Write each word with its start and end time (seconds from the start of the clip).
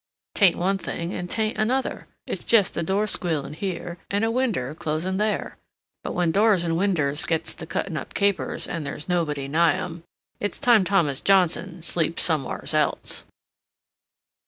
'Tain't 0.33 0.57
one 0.57 0.79
thing 0.79 1.13
an' 1.13 1.27
'tain't 1.27 1.55
another—it's 1.59 2.43
jest 2.43 2.75
a 2.75 2.81
door 2.81 3.05
squealin' 3.05 3.53
here, 3.53 3.99
an' 4.09 4.23
a 4.23 4.31
winder 4.31 4.73
closin' 4.73 5.17
there, 5.17 5.57
but 6.03 6.13
when 6.13 6.31
doors 6.31 6.65
an' 6.65 6.75
winders 6.75 7.23
gets 7.23 7.53
to 7.53 7.67
cuttin' 7.67 7.95
up 7.95 8.15
capers 8.15 8.65
and 8.67 8.83
there's 8.83 9.07
nobody 9.07 9.47
nigh 9.47 9.73
'em, 9.75 10.01
it's 10.39 10.59
time 10.59 10.83
Thomas 10.83 11.21
Johnson 11.21 11.83
sleeps 11.83 12.23
somewhar's 12.23 12.73
else." 12.73 13.25